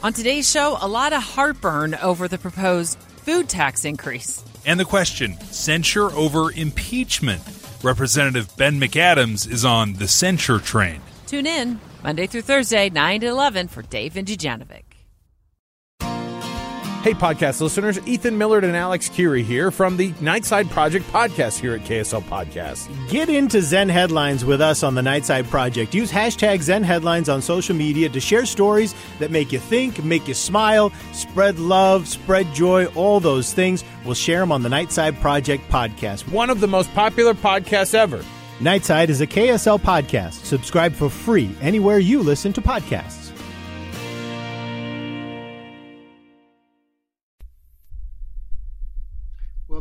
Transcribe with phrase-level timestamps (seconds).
[0.00, 4.44] On today's show, a lot of heartburn over the proposed food tax increase.
[4.64, 7.42] And the question censure over impeachment.
[7.82, 11.00] Representative Ben McAdams is on the censure train.
[11.26, 14.87] Tune in Monday through Thursday, 9 to 11 for Dave and Dujanovic.
[17.02, 21.74] Hey, podcast listeners, Ethan Millard and Alex Kirry here from the Nightside Project podcast here
[21.74, 22.88] at KSL Podcast.
[23.08, 25.94] Get into Zen headlines with us on the Nightside Project.
[25.94, 30.26] Use hashtag Zen headlines on social media to share stories that make you think, make
[30.26, 33.84] you smile, spread love, spread joy, all those things.
[34.04, 36.30] We'll share them on the Nightside Project podcast.
[36.30, 38.22] One of the most popular podcasts ever.
[38.58, 40.44] Nightside is a KSL podcast.
[40.44, 43.30] Subscribe for free anywhere you listen to podcasts.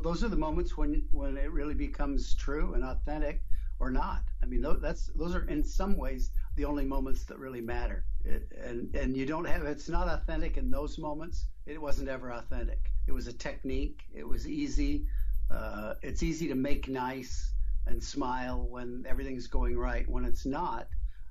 [0.08, 3.42] Those are the moments when when it really becomes true and authentic,
[3.78, 4.24] or not.
[4.42, 8.06] I mean, that's those are in some ways the only moments that really matter.
[8.24, 11.48] It, and and you don't have it's not authentic in those moments.
[11.66, 12.90] It wasn't ever authentic.
[13.06, 14.04] It was a technique.
[14.16, 15.08] It was easy.
[15.52, 17.52] Uh, it's easy to make nice
[17.86, 20.08] and smile when everything's going right.
[20.08, 20.88] When it's not,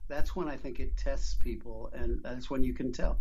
[0.07, 3.21] that's when I think it tests people, and that's when you can tell.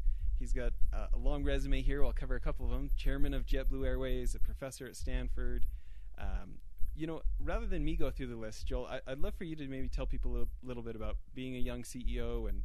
[0.41, 2.03] He's got a long resume here.
[2.03, 2.89] I'll cover a couple of them.
[2.97, 5.67] Chairman of JetBlue Airways, a professor at Stanford.
[6.17, 6.55] Um,
[6.95, 9.55] you know, rather than me go through the list, Joel, I, would love for you
[9.55, 12.63] to maybe tell people a little, little, bit about being a young CEO and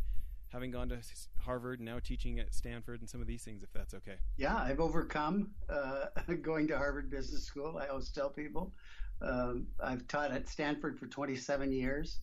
[0.49, 0.97] having gone to
[1.39, 4.17] Harvard and now teaching at Stanford and some of these things, if that's okay.
[4.39, 6.07] Yeah, I've overcome uh,
[6.41, 7.77] going to Harvard Business School.
[7.79, 8.73] I always tell people
[9.21, 12.21] um, I've taught at Stanford for 27 years.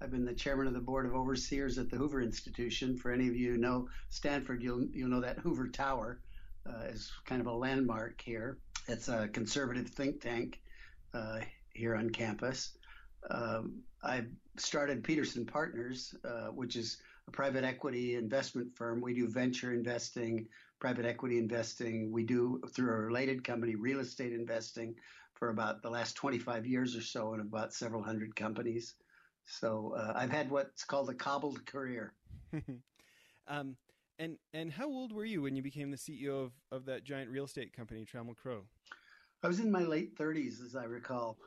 [0.00, 2.98] I've been the chairman of the board of overseers at the Hoover Institution.
[2.98, 6.20] For any of you who know Stanford, you'll you'll know that Hoover Tower
[6.68, 8.58] uh, is kind of a landmark here.
[8.88, 10.60] It's a conservative think tank
[11.14, 11.40] uh,
[11.72, 12.76] here on campus.
[13.30, 14.24] Um, I
[14.58, 19.00] started Peterson Partners, uh, which is a private equity investment firm.
[19.00, 20.46] We do venture investing,
[20.78, 22.12] private equity investing.
[22.12, 24.94] We do through a related company, real estate investing,
[25.34, 28.94] for about the last 25 years or so, in about several hundred companies.
[29.46, 32.12] So uh, I've had what's called a cobbled career.
[33.48, 33.76] um,
[34.18, 37.30] and and how old were you when you became the CEO of, of that giant
[37.30, 38.62] real estate company, Trammell Crow?
[39.42, 41.38] I was in my late 30s, as I recall.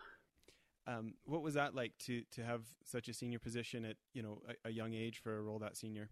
[0.87, 4.41] Um, what was that like to to have such a senior position at you know
[4.47, 6.09] a, a young age for a role that senior?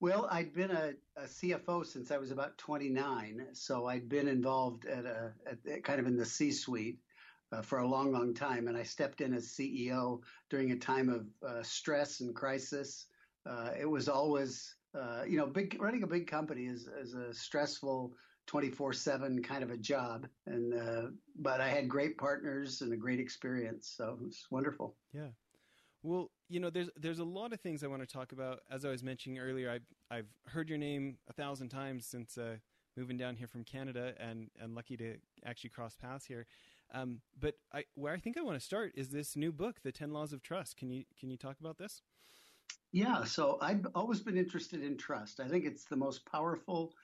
[0.00, 4.84] Well, I'd been a, a, CFO since I was about 29, so I'd been involved
[4.84, 6.98] at a at, kind of in the C-suite
[7.52, 8.68] uh, for a long, long time.
[8.68, 10.20] And I stepped in as CEO
[10.50, 13.06] during a time of uh, stress and crisis.
[13.48, 17.32] Uh, it was always, uh, you know, big running a big company is, is a
[17.32, 18.12] stressful
[18.48, 20.26] 24/7 kind of a job.
[20.46, 24.96] And uh, but I had great partners and a great experience, so it was wonderful.
[25.12, 25.28] Yeah.
[26.02, 28.60] Well, you know, there's there's a lot of things I want to talk about.
[28.70, 32.56] As I was mentioning earlier, I've I've heard your name a thousand times since uh,
[32.96, 36.46] moving down here from Canada, and and lucky to actually cross paths here.
[36.92, 39.92] Um, but I, where I think I want to start is this new book, The
[39.92, 40.76] Ten Laws of Trust.
[40.76, 42.02] Can you can you talk about this?
[42.92, 45.40] Yeah, so I've always been interested in trust.
[45.40, 46.94] I think it's the most powerful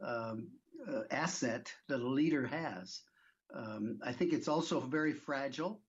[0.00, 0.48] um,
[0.88, 3.02] uh, asset that a leader has.
[3.54, 5.80] Um, I think it's also very fragile.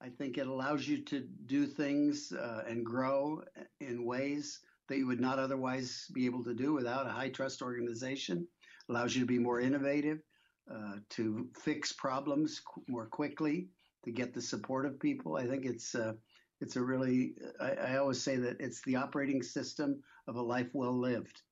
[0.00, 3.42] I think it allows you to do things uh, and grow
[3.80, 7.62] in ways that you would not otherwise be able to do without a high trust
[7.62, 8.48] organization.
[8.88, 10.20] Allows you to be more innovative.
[10.70, 13.66] Uh, to fix problems qu- more quickly,
[14.04, 15.36] to get the support of people.
[15.36, 16.12] I think it's uh,
[16.60, 20.68] it's a really I, I, always say that it's the operating system of a life
[20.72, 21.42] well lived.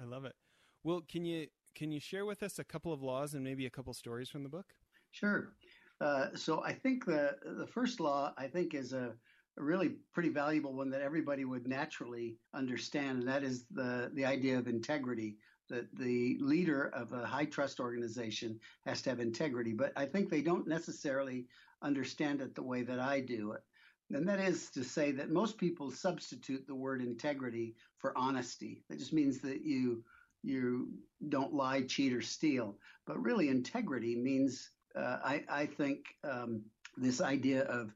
[0.00, 0.34] I love it.
[0.82, 1.46] Well, can you
[1.76, 4.42] can you share with us a couple of laws and maybe a couple stories from
[4.42, 4.74] the book?
[5.12, 5.54] Sure.
[6.00, 9.14] Uh, so I think the the first law I think is a,
[9.56, 14.24] a really pretty valuable one that everybody would naturally understand, and that is the the
[14.24, 15.36] idea of integrity
[15.68, 20.30] that the leader of a high trust organization has to have integrity, but I think
[20.30, 21.46] they don't necessarily
[21.82, 23.62] understand it the way that I do it.
[24.10, 28.82] And that is to say that most people substitute the word integrity for honesty.
[28.88, 30.02] That just means that you
[30.42, 30.88] you
[31.28, 32.78] don't lie, cheat, or steal.
[33.06, 36.62] But really, integrity means uh, I, I, think um,
[36.96, 37.92] this idea of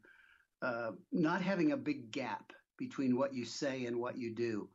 [0.60, 4.68] uh, not having a big gap between what you say and what you do.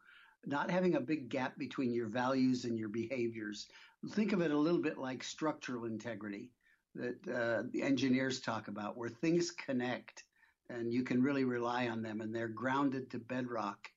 [0.48, 3.68] Not having a big gap between your values and your behaviors.
[4.12, 6.52] Think of it a little bit like structural integrity
[6.96, 10.24] that uh, the engineers talk about, where things connect
[10.70, 13.90] and you can really rely on them and they're grounded to bedrock.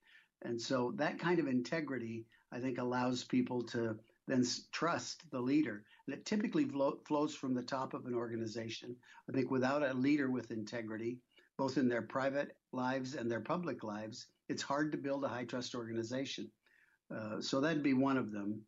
[0.43, 3.97] And so that kind of integrity, I think, allows people to
[4.27, 5.85] then trust the leader.
[6.07, 8.97] And it typically flo- flows from the top of an organization.
[9.29, 11.19] I think without a leader with integrity,
[11.59, 15.45] both in their private lives and their public lives, it's hard to build a high
[15.45, 16.51] trust organization.
[17.15, 18.61] Uh, so that'd be one of them.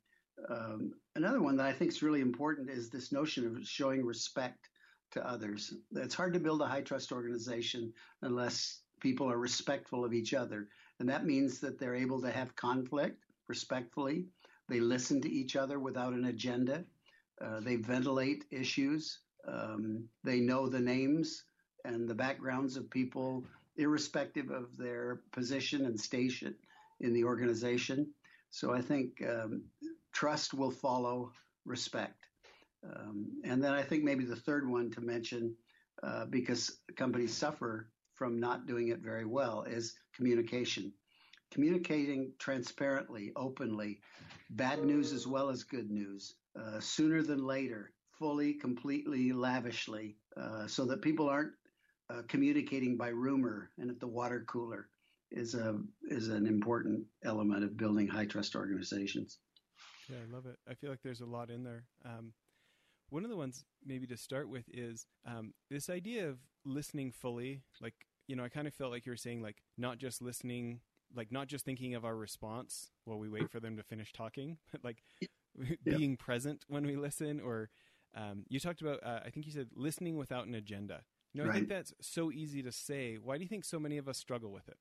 [0.49, 4.69] Um, another one that I think is really important is this notion of showing respect
[5.13, 5.75] to others.
[5.93, 7.93] It's hard to build a high trust organization
[8.23, 10.69] unless people are respectful of each other.
[11.01, 14.27] And that means that they're able to have conflict respectfully.
[14.69, 16.85] They listen to each other without an agenda.
[17.45, 19.19] Uh, they ventilate issues.
[19.47, 21.43] Um, they know the names
[21.85, 23.45] and the backgrounds of people,
[23.77, 26.55] irrespective of their position and station
[27.01, 28.07] in the organization.
[28.51, 29.63] So I think um,
[30.13, 31.33] trust will follow
[31.65, 32.27] respect.
[32.85, 35.55] Um, and then I think maybe the third one to mention,
[36.03, 40.93] uh, because companies suffer from not doing it very well, is communication.
[41.51, 44.01] Communicating transparently, openly,
[44.51, 50.67] bad news as well as good news, uh, sooner than later, fully, completely, lavishly, uh,
[50.67, 51.53] so that people aren't
[52.11, 54.89] uh, communicating by rumor and at the water cooler
[55.31, 55.79] is a
[56.09, 59.39] is an important element of building high trust organizations.
[60.09, 60.59] Yeah, I love it.
[60.69, 61.85] I feel like there's a lot in there.
[62.05, 62.33] Um,
[63.13, 67.63] one of the ones maybe to start with is um, this idea of listening fully.
[67.81, 67.95] Like,
[68.27, 70.81] you know, I kind of felt like you were saying, like, not just listening,
[71.15, 74.57] like, not just thinking of our response while we wait for them to finish talking,
[74.73, 75.29] but like yeah.
[75.85, 77.41] being present when we listen.
[77.41, 77.69] Or
[78.15, 81.03] um, you talked about, uh, I think you said listening without an agenda.
[81.33, 81.55] You know, right.
[81.55, 83.17] I think that's so easy to say.
[83.23, 84.77] Why do you think so many of us struggle with it?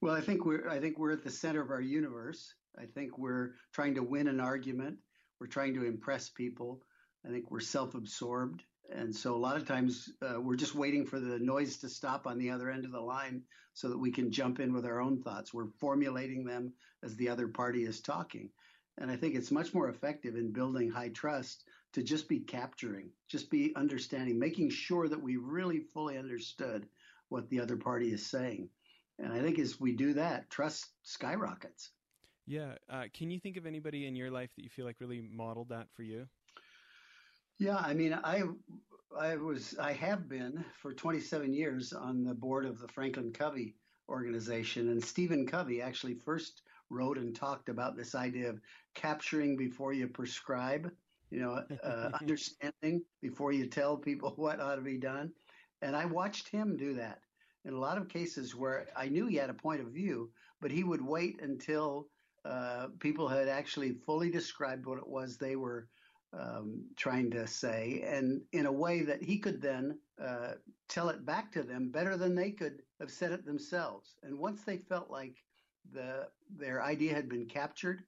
[0.00, 2.54] Well, I think we're I think we're at the center of our universe.
[2.78, 4.98] I think we're trying to win an argument.
[5.38, 6.82] We're trying to impress people.
[7.26, 8.62] I think we're self absorbed.
[8.90, 12.26] And so a lot of times uh, we're just waiting for the noise to stop
[12.26, 13.42] on the other end of the line
[13.74, 15.54] so that we can jump in with our own thoughts.
[15.54, 16.72] We're formulating them
[17.02, 18.50] as the other party is talking.
[18.98, 23.10] And I think it's much more effective in building high trust to just be capturing,
[23.28, 26.86] just be understanding, making sure that we really fully understood
[27.28, 28.68] what the other party is saying.
[29.18, 31.90] And I think as we do that, trust skyrockets.
[32.46, 32.74] Yeah.
[32.90, 35.68] Uh, can you think of anybody in your life that you feel like really modeled
[35.68, 36.26] that for you?
[37.58, 38.42] Yeah, I mean, I
[39.16, 43.76] I was I have been for 27 years on the board of the Franklin Covey
[44.08, 48.60] organization, and Stephen Covey actually first wrote and talked about this idea of
[48.94, 50.90] capturing before you prescribe.
[51.32, 55.32] You know, uh, understanding before you tell people what ought to be done.
[55.80, 57.20] And I watched him do that
[57.64, 60.30] in a lot of cases where I knew he had a point of view,
[60.60, 62.08] but he would wait until
[62.44, 65.88] uh, people had actually fully described what it was they were
[66.38, 70.52] um, trying to say, and in a way that he could then uh,
[70.88, 74.16] tell it back to them better than they could have said it themselves.
[74.22, 75.36] And once they felt like
[75.92, 78.02] the their idea had been captured,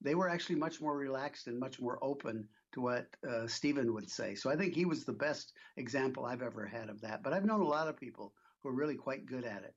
[0.00, 4.10] they were actually much more relaxed and much more open to what uh, Stephen would
[4.10, 4.34] say.
[4.34, 7.22] So I think he was the best example I've ever had of that.
[7.22, 8.32] But I've known a lot of people
[8.62, 9.74] who are really quite good at it.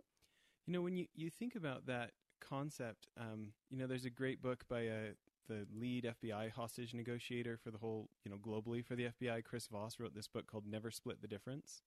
[0.68, 4.42] You know, when you, you think about that concept, um, you know, there's a great
[4.42, 5.12] book by a
[5.50, 9.68] the lead FBI hostage negotiator for the whole, you know, globally for the FBI, Chris
[9.68, 11.82] Voss, wrote this book called Never Split the Difference.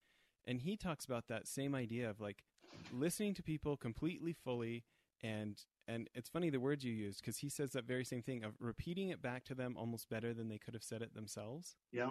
[0.47, 2.45] And he talks about that same idea of like
[2.93, 4.85] listening to people completely fully
[5.23, 8.45] and and it's funny the words you use because he says that very same thing
[8.45, 11.77] of repeating it back to them almost better than they could have said it themselves.
[11.93, 12.11] Yeah.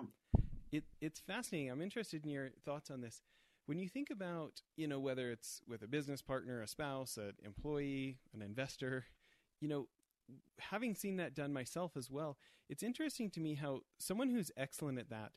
[0.72, 1.72] It it's fascinating.
[1.72, 3.22] I'm interested in your thoughts on this.
[3.66, 7.34] When you think about, you know, whether it's with a business partner, a spouse, an
[7.44, 9.06] employee, an investor,
[9.60, 9.88] you know,
[10.60, 12.38] having seen that done myself as well,
[12.70, 15.32] it's interesting to me how someone who's excellent at that,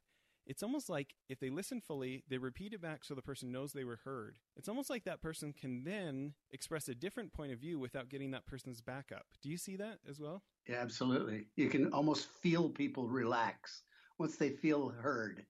[0.49, 3.73] it's almost like if they listen fully, they repeat it back so the person knows
[3.73, 4.37] they were heard.
[4.57, 8.31] It's almost like that person can then express a different point of view without getting
[8.31, 9.26] that person's backup.
[9.43, 10.43] Do you see that as well?
[10.67, 11.49] Yeah, absolutely.
[11.57, 13.83] You can almost feel people relax
[14.19, 15.45] once they feel heard.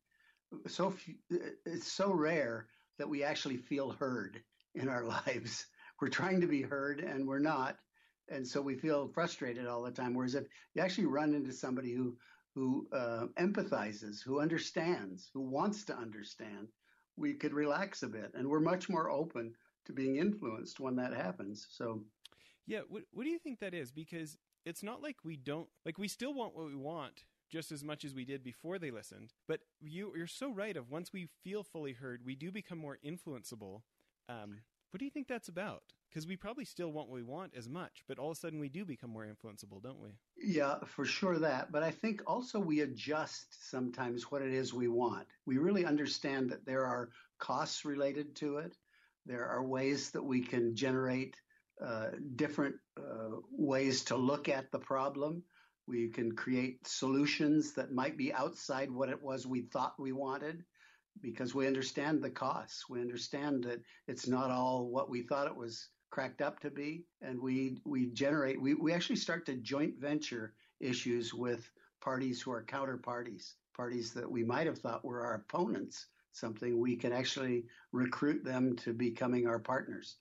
[0.67, 0.93] So
[1.65, 2.67] it's so rare
[2.99, 4.43] that we actually feel heard
[4.75, 5.67] in our lives.
[6.01, 7.77] We're trying to be heard and we're not
[8.31, 10.13] and so we feel frustrated all the time.
[10.13, 12.15] Whereas if you actually run into somebody who
[12.59, 16.67] who uh, empathizes, who understands, who wants to understand,
[17.17, 19.53] we could relax a bit, and we're much more open
[19.87, 21.69] to being influenced when that happens.
[21.71, 22.03] So,
[22.67, 23.93] yeah, what what do you think that is?
[23.93, 27.85] Because it's not like we don't like we still want what we want just as
[27.85, 29.35] much as we did before they listened.
[29.47, 30.77] But you you're so right.
[30.77, 33.83] Of once we feel fully heard, we do become more influenceable.
[34.29, 35.85] Um, what do you think that's about?
[36.09, 38.59] Because we probably still want what we want as much, but all of a sudden
[38.59, 40.11] we do become more influenceable, don't we?
[40.37, 41.71] Yeah, for sure that.
[41.73, 45.27] But I think also we adjust sometimes what it is we want.
[45.47, 48.77] We really understand that there are costs related to it.
[49.27, 51.37] There are ways that we can generate
[51.85, 55.43] uh, different uh, ways to look at the problem.
[55.87, 60.65] We can create solutions that might be outside what it was we thought we wanted
[61.21, 62.89] because we understand the costs.
[62.89, 67.05] We understand that it's not all what we thought it was cracked up to be.
[67.23, 72.53] And we, we generate, we, we actually start to joint venture issues with parties who
[72.53, 77.65] are counterparties, parties that we might have thought were our opponents, something we can actually
[77.93, 80.17] recruit them to becoming our partners.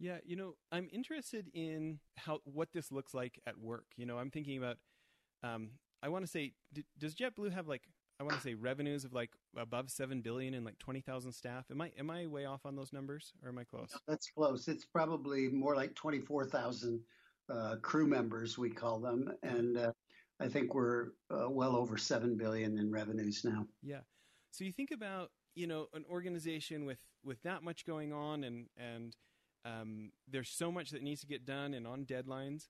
[0.00, 3.84] Yeah, you know, I'm interested in how what this looks like at work.
[3.96, 4.76] You know, I'm thinking about.
[5.42, 5.70] Um,
[6.02, 6.52] I want to say,
[6.98, 7.82] does JetBlue have like
[8.20, 11.64] I want to say revenues of like above seven billion and like twenty thousand staff.
[11.70, 13.90] Am I am I way off on those numbers, or am I close?
[14.06, 14.68] That's close.
[14.68, 17.00] It's probably more like twenty four thousand
[17.48, 19.92] uh, crew members, we call them, and uh,
[20.40, 23.66] I think we're uh, well over seven billion in revenues now.
[23.82, 24.00] Yeah.
[24.50, 28.66] So you think about you know an organization with with that much going on, and
[28.76, 29.16] and
[29.64, 32.68] um, there's so much that needs to get done, and on deadlines.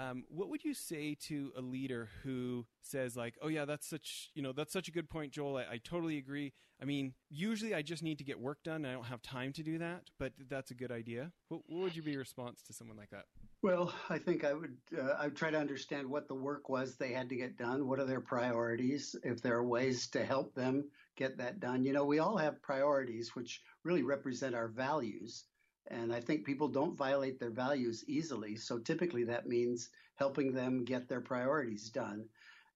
[0.00, 4.30] Um, what would you say to a leader who says like, "Oh yeah, that's such
[4.34, 5.58] you know that's such a good point, Joel.
[5.58, 6.54] I, I, totally agree.
[6.80, 8.86] I mean, usually I just need to get work done.
[8.86, 11.96] I don't have time to do that, but that's a good idea." What, what would
[11.96, 13.26] you be your response to someone like that?
[13.60, 16.96] Well, I think I would uh, I would try to understand what the work was
[16.96, 17.86] they had to get done.
[17.86, 19.14] What are their priorities?
[19.22, 22.62] If there are ways to help them get that done, you know, we all have
[22.62, 25.44] priorities which really represent our values.
[25.90, 28.56] And I think people don't violate their values easily.
[28.56, 32.26] So typically that means helping them get their priorities done.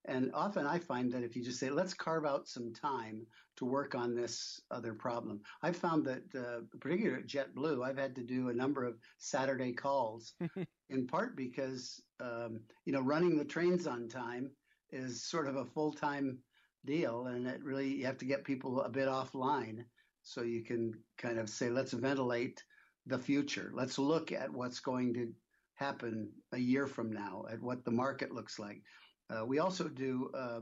[0.07, 3.65] And often I find that if you just say, let's carve out some time to
[3.65, 8.23] work on this other problem, I've found that, uh, particularly at JetBlue, I've had to
[8.23, 10.35] do a number of Saturday calls,
[10.91, 14.51] in part because, um, you know, running the trains on time
[14.91, 16.39] is sort of a full time
[16.85, 17.27] deal.
[17.27, 19.85] And it really, you have to get people a bit offline
[20.23, 22.63] so you can kind of say, let's ventilate
[23.07, 23.71] the future.
[23.75, 25.33] Let's look at what's going to
[25.75, 28.83] happen a year from now, at what the market looks like.
[29.31, 30.61] Uh, we also do uh,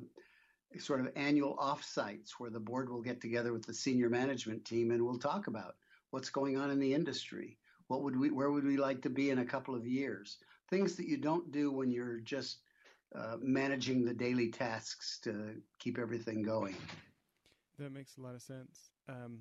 [0.78, 4.90] sort of annual offsites where the board will get together with the senior management team
[4.90, 5.74] and we'll talk about
[6.10, 7.58] what's going on in the industry.
[7.88, 10.38] What would we, where would we like to be in a couple of years?
[10.70, 12.58] Things that you don't do when you're just
[13.14, 16.76] uh, managing the daily tasks to keep everything going.
[17.78, 18.90] That makes a lot of sense.
[19.08, 19.40] Um,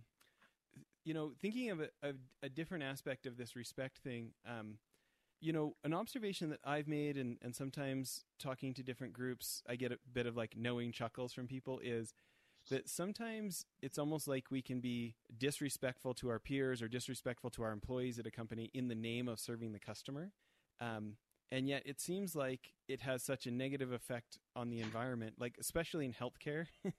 [1.04, 4.78] you know, thinking of a, a, a, different aspect of this respect thing, um,
[5.40, 9.76] you know, an observation that I've made, and, and sometimes talking to different groups, I
[9.76, 12.14] get a bit of like knowing chuckles from people is
[12.70, 17.64] that sometimes it's almost like we can be disrespectful to our peers or disrespectful to
[17.64, 20.32] our employees at a company in the name of serving the customer.
[20.80, 21.16] Um,
[21.52, 25.56] and yet it seems like it has such a negative effect on the environment, like
[25.60, 26.68] especially in healthcare.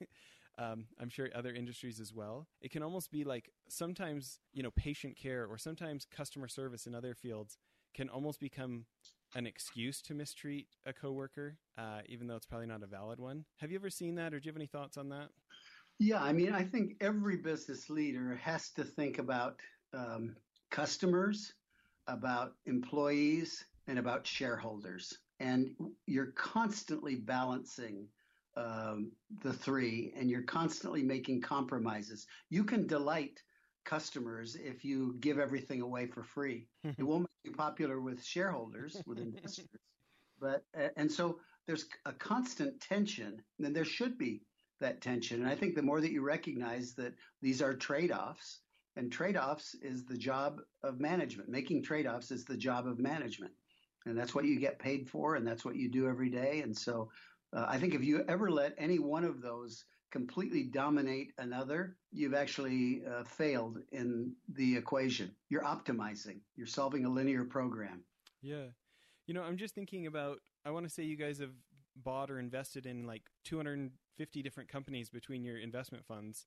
[0.59, 2.47] um, I'm sure other industries as well.
[2.61, 6.94] It can almost be like sometimes, you know, patient care or sometimes customer service in
[6.94, 7.59] other fields
[7.94, 8.87] can almost become
[9.35, 13.44] an excuse to mistreat a coworker, uh, even though it's probably not a valid one.
[13.59, 15.28] Have you ever seen that, or do you have any thoughts on that?
[15.99, 19.61] Yeah, I mean, I think every business leader has to think about
[19.94, 20.37] um,
[20.71, 21.54] customers,
[22.06, 25.18] about employees, and about shareholders.
[25.40, 25.75] And
[26.06, 28.06] you're constantly balancing
[28.56, 32.26] um, the three, and you're constantly making compromises.
[32.50, 33.42] You can delight
[33.85, 36.66] customers if you give everything away for free.
[36.85, 39.66] it won't make you popular with shareholders, with investors.
[40.40, 40.64] But
[40.97, 44.42] and so there's a constant tension, and there should be
[44.80, 45.40] that tension.
[45.40, 48.61] And I think the more that you recognize that these are trade-offs,
[48.97, 51.49] and trade-offs is the job of management.
[51.49, 53.52] Making trade-offs is the job of management,
[54.04, 56.61] and that's what you get paid for, and that's what you do every day.
[56.62, 57.09] And so
[57.54, 62.35] uh, I think if you ever let any one of those completely dominate another, you've
[62.35, 65.35] actually uh, failed in the equation.
[65.49, 68.04] You're optimizing, you're solving a linear program.
[68.42, 68.66] Yeah.
[69.26, 71.54] You know, I'm just thinking about, I want to say you guys have
[71.97, 76.47] bought or invested in like 250 different companies between your investment funds.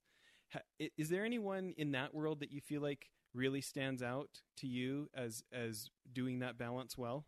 [0.98, 5.10] Is there anyone in that world that you feel like really stands out to you
[5.16, 7.26] as as doing that balance well?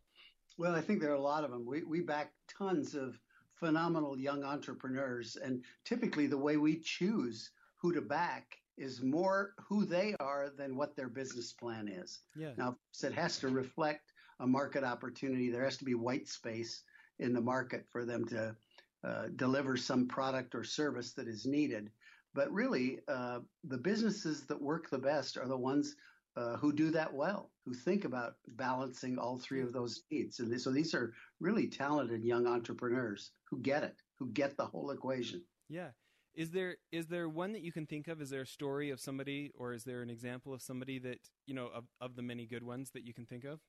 [0.58, 1.66] Well, I think there are a lot of them.
[1.66, 3.20] We we back tons of
[3.60, 5.36] phenomenal young entrepreneurs.
[5.36, 10.78] And typically, the way we choose who to back is more who they are than
[10.78, 12.20] what their business plan is.
[12.36, 12.52] Yeah.
[12.58, 15.50] Now, it has to reflect a market opportunity.
[15.50, 16.84] There has to be white space
[17.20, 18.56] in the market for them to
[19.04, 21.90] uh, deliver some product or service that is needed.
[22.36, 25.96] But really, uh, the businesses that work the best are the ones
[26.38, 30.40] uh, who do that well, who think about balancing all three of those needs.
[30.40, 34.92] And so these are really talented young entrepreneurs who get it, who get the whole
[34.92, 35.44] equation.
[35.68, 35.90] Yeah.
[36.36, 38.22] Is there is there one that you can think of?
[38.22, 41.18] Is there a story of somebody, or is there an example of somebody that
[41.48, 43.60] you know of, of the many good ones that you can think of?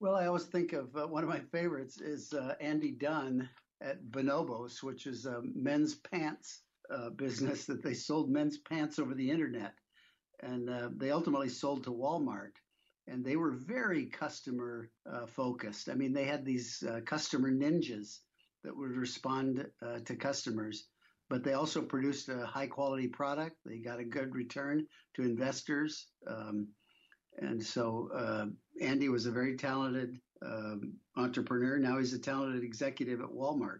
[0.00, 3.48] Well, I always think of uh, one of my favorites is uh, Andy Dunn
[3.80, 9.14] at Bonobos, which is a men's pants uh, business that they sold men's pants over
[9.14, 9.74] the internet,
[10.42, 12.52] and uh, they ultimately sold to Walmart.
[13.08, 15.88] And they were very customer uh, focused.
[15.88, 18.20] I mean, they had these uh, customer ninjas
[18.62, 19.66] that would respond
[20.04, 20.86] to customers
[21.32, 23.56] but they also produced a high quality product.
[23.64, 26.08] They got a good return to investors.
[26.26, 26.68] Um,
[27.38, 28.46] and so uh,
[28.84, 31.78] Andy was a very talented um, entrepreneur.
[31.78, 33.78] Now he's a talented executive at Walmart.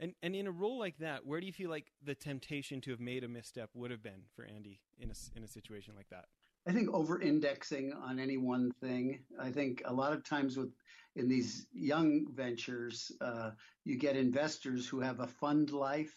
[0.00, 2.90] And and in a role like that, where do you feel like the temptation to
[2.90, 6.08] have made a misstep would have been for Andy in a in a situation like
[6.10, 6.26] that?
[6.68, 9.20] I think over indexing on any one thing.
[9.40, 10.72] I think a lot of times with
[11.14, 13.52] in these young ventures, uh,
[13.84, 16.14] you get investors who have a fund life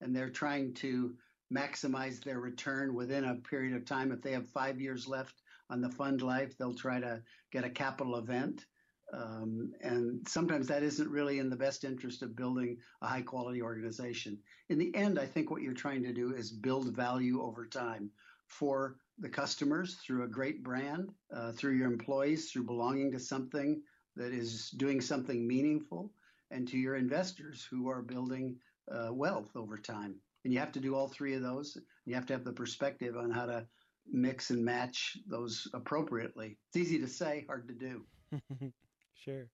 [0.00, 1.14] and they're trying to
[1.52, 4.12] maximize their return within a period of time.
[4.12, 7.70] If they have five years left on the fund life, they'll try to get a
[7.70, 8.64] capital event.
[9.12, 13.62] Um, and sometimes that isn't really in the best interest of building a high quality
[13.62, 14.38] organization.
[14.68, 18.10] In the end, I think what you're trying to do is build value over time
[18.46, 23.82] for the customers through a great brand, uh, through your employees, through belonging to something
[24.16, 26.12] that is doing something meaningful,
[26.50, 28.56] and to your investors who are building
[28.90, 30.14] uh, wealth over time.
[30.44, 31.76] And you have to do all three of those.
[32.04, 33.66] You have to have the perspective on how to
[34.10, 36.56] mix and match those appropriately.
[36.68, 38.72] It's easy to say, hard to do.
[39.22, 39.50] sure.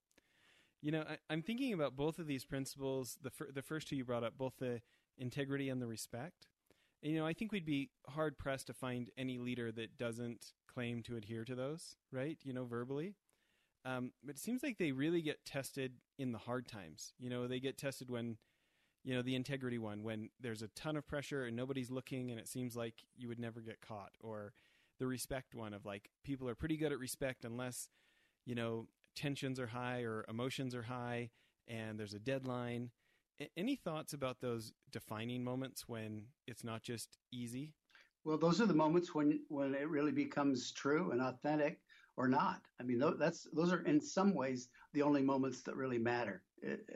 [0.83, 3.19] You know, I, am thinking about both of these principles.
[3.23, 4.83] The fir- the first two you brought up, both the
[5.19, 6.47] integrity and the respect.
[7.03, 10.53] And, you know, I think we'd be hard pressed to find any leader that doesn't
[10.73, 12.39] claim to adhere to those, right?
[12.43, 13.15] You know, verbally.
[13.85, 17.13] Um, but it seems like they really get tested in the hard times.
[17.19, 18.39] You know, they get tested when
[19.05, 22.41] you know the integrity one when there's a ton of pressure and nobody's looking and
[22.41, 24.55] it seems like you would never get caught or
[24.99, 27.89] the respect one of like people are pretty good at respect unless
[28.47, 31.31] you know tensions are high or emotions are high
[31.69, 32.91] and there's a deadline
[33.57, 37.73] any thoughts about those defining moments when it's not just easy
[38.25, 41.81] well those are the moments when when it really becomes true and authentic
[42.17, 45.99] or not i mean that's those are in some ways the only moments that really
[45.99, 46.43] matter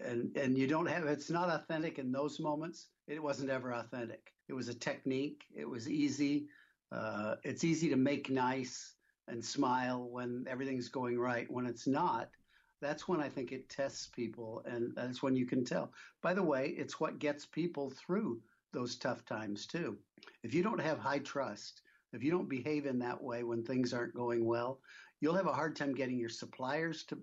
[0.04, 2.88] and and you don't have it's not authentic in those moments.
[3.06, 4.32] It wasn't ever authentic.
[4.48, 5.44] It was a technique.
[5.54, 6.48] It was easy.
[6.90, 8.94] Uh, it's easy to make nice
[9.28, 11.50] and smile when everything's going right.
[11.50, 12.30] When it's not,
[12.80, 15.92] that's when I think it tests people, and that's when you can tell.
[16.22, 18.40] By the way, it's what gets people through
[18.72, 19.98] those tough times too.
[20.42, 23.92] If you don't have high trust, if you don't behave in that way when things
[23.92, 24.80] aren't going well,
[25.20, 27.18] you'll have a hard time getting your suppliers to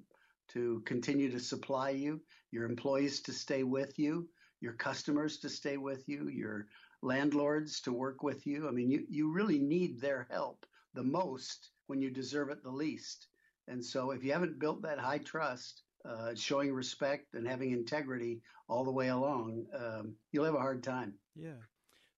[0.47, 4.29] to continue to supply you, your employees to stay with you,
[4.61, 6.67] your customers to stay with you, your
[7.01, 8.67] landlords to work with you.
[8.67, 12.69] I mean, you, you really need their help the most when you deserve it the
[12.69, 13.27] least.
[13.67, 18.41] And so if you haven't built that high trust, uh, showing respect and having integrity
[18.67, 21.13] all the way along, um, you'll have a hard time.
[21.35, 21.63] Yeah.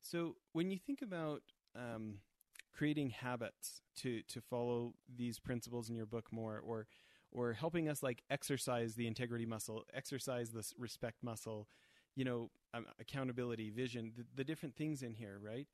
[0.01, 1.41] So when you think about
[1.75, 2.15] um,
[2.75, 6.87] creating habits to to follow these principles in your book more, or
[7.31, 11.67] or helping us like exercise the integrity muscle, exercise this respect muscle,
[12.15, 15.67] you know, um, accountability, vision, the, the, different things in here, right?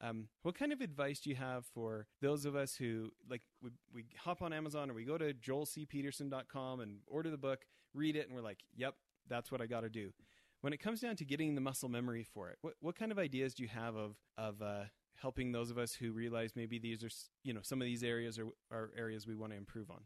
[0.00, 3.70] Um, what kind of advice do you have for those of us who like we,
[3.92, 8.26] we hop on Amazon or we go to joelcpeterson.com and order the book, read it,
[8.26, 8.94] and we're like, yep,
[9.28, 10.12] that's what I got to do.
[10.60, 13.18] When it comes down to getting the muscle memory for it, what, what kind of
[13.18, 14.84] ideas do you have of, of uh,
[15.20, 17.10] helping those of us who realize maybe these are,
[17.44, 20.00] you know, some of these areas are, are areas we want to improve on?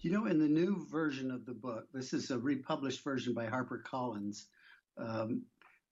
[0.00, 3.46] You know, in the new version of the book, this is a republished version by
[3.46, 4.44] HarperCollins,
[4.98, 5.44] um,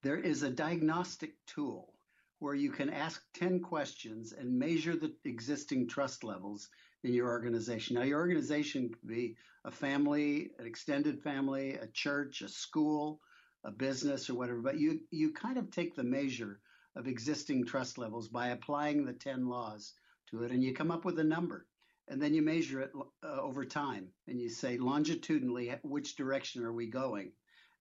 [0.03, 1.94] there is a diagnostic tool
[2.39, 6.69] where you can ask 10 questions and measure the existing trust levels
[7.03, 7.97] in your organization.
[7.97, 13.21] Now, your organization could be a family, an extended family, a church, a school,
[13.65, 16.61] a business, or whatever, but you, you kind of take the measure
[16.97, 19.95] of existing trust levels by applying the 10 laws
[20.31, 21.67] to it, and you come up with a number
[22.09, 22.93] and then you measure it
[23.23, 27.33] uh, over time and you say longitudinally which direction are we going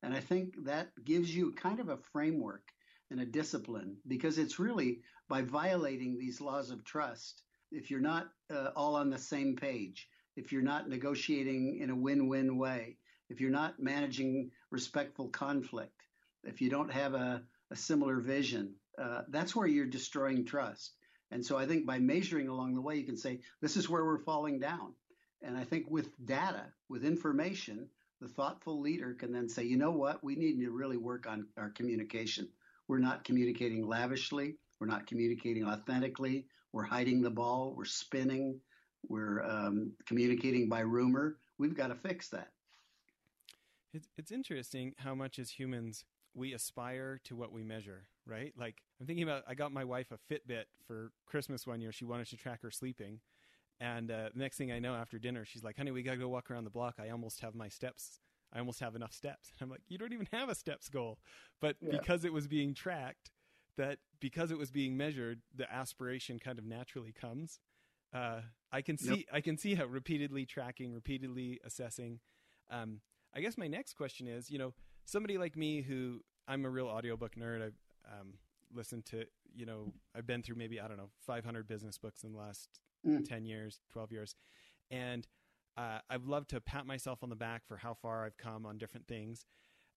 [0.01, 2.63] and i think that gives you kind of a framework
[3.13, 8.29] and a discipline because it's really by violating these laws of trust if you're not
[8.53, 12.97] uh, all on the same page if you're not negotiating in a win-win way
[13.29, 16.01] if you're not managing respectful conflict
[16.45, 20.93] if you don't have a, a similar vision uh, that's where you're destroying trust
[21.31, 24.05] And so I think by measuring along the way, you can say, this is where
[24.05, 24.93] we're falling down.
[25.43, 27.89] And I think with data, with information,
[28.21, 31.47] the thoughtful leader can then say, you know what, we need to really work on
[31.57, 32.49] our communication.
[32.87, 34.55] We're not communicating lavishly.
[34.79, 36.47] We're not communicating authentically.
[36.71, 37.73] We're hiding the ball.
[37.75, 38.59] We're spinning.
[39.07, 41.37] We're um, communicating by rumor.
[41.57, 42.49] We've got to fix that.
[44.17, 48.51] It's, interesting how much as humans we aspire to what we measure, right?
[48.57, 51.91] Like I'm thinking about, I got my wife a Fitbit for Christmas one year.
[51.91, 53.19] She wanted to track her sleeping.
[53.79, 56.27] And uh, the next thing I know, after dinner, she's like, "Honey, we gotta go
[56.27, 56.95] walk around the block.
[56.99, 58.19] I almost have my steps.
[58.53, 61.19] I almost have enough steps." And I'm like, "You don't even have a steps goal."
[61.61, 61.91] But yeah.
[61.91, 63.31] because it was being tracked,
[63.77, 67.59] that because it was being measured, the aspiration kind of naturally comes.
[68.13, 69.25] Uh, I can see, yep.
[69.33, 72.19] I can see how repeatedly tracking, repeatedly assessing.
[72.69, 73.01] Um,
[73.35, 74.73] I guess my next question is, you know,
[75.05, 77.63] somebody like me who I'm a real audiobook nerd.
[77.63, 78.33] I've um,
[78.73, 82.33] listened to, you know, I've been through maybe I don't know 500 business books in
[82.33, 82.69] the last
[83.05, 83.27] mm.
[83.27, 84.35] 10 years, 12 years.
[84.91, 85.27] And
[85.77, 88.77] uh, I've loved to pat myself on the back for how far I've come on
[88.77, 89.45] different things.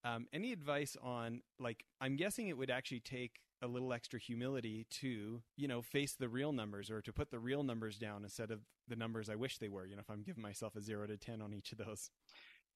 [0.05, 4.87] Um, any advice on, like, I'm guessing it would actually take a little extra humility
[4.91, 8.51] to, you know, face the real numbers or to put the real numbers down instead
[8.51, 11.07] of the numbers I wish they were, you know, if I'm giving myself a zero
[11.07, 12.11] to 10 on each of those.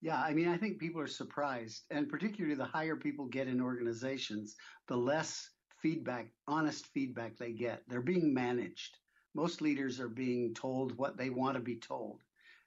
[0.00, 3.60] Yeah, I mean, I think people are surprised, and particularly the higher people get in
[3.60, 4.56] organizations,
[4.88, 5.50] the less
[5.82, 7.82] feedback, honest feedback they get.
[7.86, 8.96] They're being managed
[9.34, 12.20] most leaders are being told what they want to be told.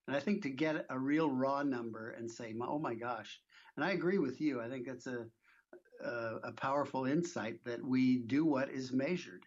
[0.08, 3.40] And I think to get a real raw number and say, oh my gosh,
[3.76, 4.62] and I agree with you.
[4.62, 5.26] I think that's a,
[6.04, 9.46] a, a powerful insight that we do what is measured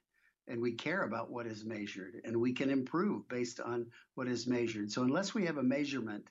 [0.49, 4.47] and we care about what is measured and we can improve based on what is
[4.47, 4.91] measured.
[4.91, 6.29] So unless we have a measurement,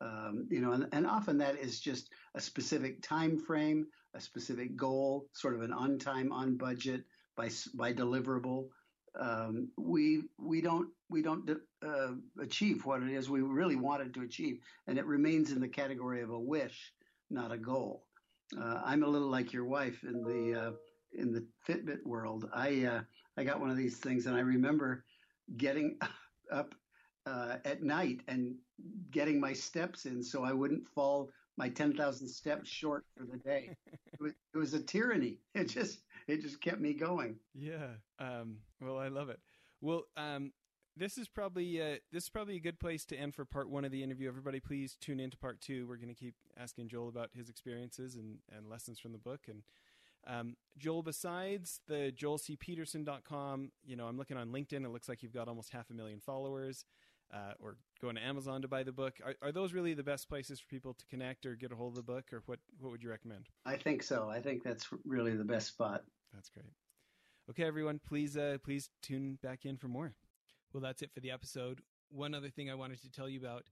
[0.00, 4.76] um, you know, and, and, often that is just a specific time frame, a specific
[4.76, 8.68] goal, sort of an on time, on budget, by by deliverable
[9.18, 11.48] um, we we don't we don't
[11.86, 15.68] uh, achieve what it is we really wanted to achieve, and it remains in the
[15.68, 16.92] category of a wish,
[17.30, 18.04] not a goal.
[18.58, 20.72] Uh, I'm a little like your wife in the uh,
[21.12, 22.48] in the Fitbit world.
[22.52, 23.00] I uh,
[23.36, 25.04] I got one of these things, and I remember
[25.56, 25.98] getting
[26.52, 26.74] up
[27.26, 28.54] uh, at night and
[29.10, 33.70] getting my steps in so I wouldn't fall my 10,000 steps short for the day.
[34.12, 35.38] it, was, it was a tyranny.
[35.54, 37.36] It just it just kept me going.
[37.54, 37.94] Yeah.
[38.18, 39.40] Um, well, I love it.
[39.80, 40.52] Well, um,
[40.96, 43.84] this is probably uh, this is probably a good place to end for part one
[43.84, 44.28] of the interview.
[44.28, 45.86] Everybody, please tune in to part two.
[45.86, 49.42] We're going to keep asking Joel about his experiences and, and lessons from the book.
[49.48, 49.62] And
[50.26, 54.84] um, Joel, besides the joelcpeterson.com, you know, I'm looking on LinkedIn.
[54.84, 56.84] It looks like you've got almost half a million followers
[57.32, 59.14] uh, or going to Amazon to buy the book.
[59.24, 61.92] Are, are those really the best places for people to connect or get a hold
[61.92, 63.48] of the book, or what, what would you recommend?
[63.64, 64.28] I think so.
[64.28, 66.04] I think that's really the best spot.
[66.32, 66.72] That's great.
[67.48, 70.14] Okay, everyone, please uh, please tune back in for more.
[70.72, 71.80] Well, that's it for the episode.
[72.10, 73.64] One other thing I wanted to tell you about,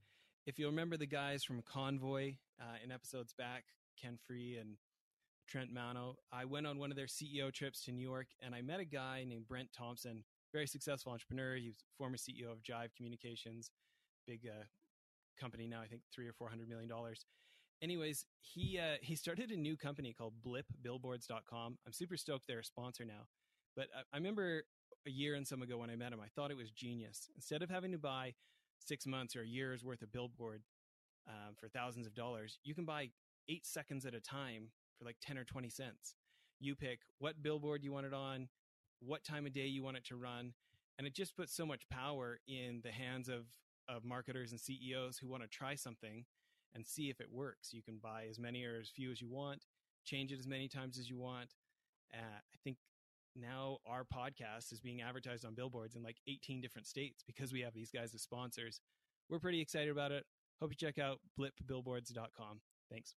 [0.46, 3.64] if you remember the guys from Convoy uh, in episodes back,
[4.00, 4.76] Ken Free and
[5.48, 8.62] Trent Mano, I went on one of their CEO trips to New York and I
[8.62, 11.56] met a guy named Brent Thompson very successful entrepreneur.
[11.56, 13.72] He was former CEO of Jive Communications,
[14.24, 14.62] big uh,
[15.38, 15.82] company now.
[15.82, 17.26] I think three or four hundred million dollars.
[17.82, 21.78] Anyways, he uh, he started a new company called BlipBillboards.com.
[21.84, 23.26] I'm super stoked they're a sponsor now.
[23.76, 24.64] But I, I remember
[25.06, 27.28] a year and some ago when I met him, I thought it was genius.
[27.34, 28.34] Instead of having to buy
[28.78, 30.62] six months or a year's worth of billboard
[31.28, 33.10] um, for thousands of dollars, you can buy
[33.48, 36.14] eight seconds at a time for like 10 or 20 cents.
[36.60, 38.48] You pick what billboard you want it on,
[39.00, 40.54] what time of day you want it to run.
[40.98, 43.46] And it just puts so much power in the hands of,
[43.88, 46.24] of marketers and CEOs who want to try something
[46.74, 47.72] and see if it works.
[47.72, 49.66] You can buy as many or as few as you want,
[50.04, 51.50] change it as many times as you want.
[52.12, 52.76] Uh, I think
[53.36, 57.60] now our podcast is being advertised on billboards in like 18 different states because we
[57.60, 58.80] have these guys as sponsors.
[59.28, 60.24] We're pretty excited about it.
[60.60, 62.60] Hope you check out blipbillboards.com.
[62.90, 63.14] Thanks.